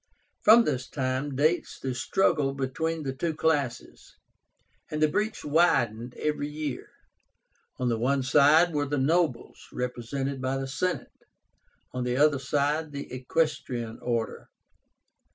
From 0.41 0.63
this 0.63 0.89
time 0.89 1.35
dates 1.35 1.79
the 1.79 1.93
struggle 1.93 2.55
between 2.55 3.03
the 3.03 3.13
two 3.13 3.35
classes, 3.35 4.15
and 4.89 4.99
the 4.99 5.07
breach 5.07 5.45
widened 5.45 6.15
every 6.15 6.47
year. 6.47 6.89
On 7.77 7.87
the 7.87 7.99
one 7.99 8.23
side 8.23 8.73
were 8.73 8.87
the 8.87 8.97
nobles, 8.97 9.67
represented 9.71 10.41
by 10.41 10.57
the 10.57 10.65
Senate; 10.65 11.11
on 11.91 12.03
the 12.03 12.17
other 12.17 12.39
side, 12.39 12.91
the 12.91 13.13
equestrian 13.13 13.99
order. 14.01 14.49